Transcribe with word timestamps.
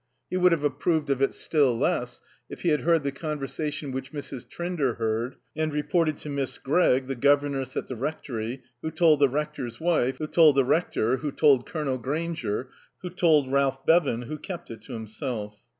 He 0.31 0.37
would 0.37 0.51
have 0.51 0.63
approved 0.63 1.11
of 1.11 1.21
it 1.21 1.31
still 1.31 1.77
less 1.77 2.21
if 2.49 2.63
he 2.63 2.69
had 2.69 2.81
heard 2.81 3.03
the 3.03 3.11
conversation 3.11 3.91
which 3.91 4.11
Mrs. 4.11 4.49
Trinder 4.49 4.95
heard 4.95 5.35
and 5.55 5.71
reported 5.71 6.17
to 6.17 6.27
Miss 6.29 6.57
Gregg, 6.57 7.05
the 7.05 7.13
governess 7.13 7.77
at 7.77 7.85
the 7.87 7.95
rectory, 7.95 8.63
who 8.81 8.89
told 8.89 9.19
the 9.19 9.29
Rector's 9.29 9.79
wife, 9.79 10.17
who 10.17 10.25
told 10.25 10.55
the 10.55 10.65
Rector, 10.65 11.17
who 11.17 11.31
told 11.31 11.67
Colonel 11.67 11.99
Grainger, 11.99 12.69
who 13.03 13.11
told 13.11 13.51
Ralph 13.51 13.85
Sevan, 13.85 14.23
who 14.23 14.39
kept 14.39 14.71
it 14.71 14.81
to 14.81 14.93
himself. 14.93 15.61